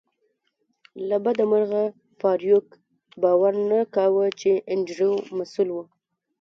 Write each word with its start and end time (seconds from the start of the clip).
له 1.09 1.17
بده 1.23 1.43
مرغه 1.51 1.83
فارویک 2.19 2.67
باور 3.21 3.53
نه 3.69 3.79
کاوه 3.95 4.25
چې 4.41 4.51
انډریو 4.71 5.13
مسؤل 5.37 5.69
دی 5.75 5.83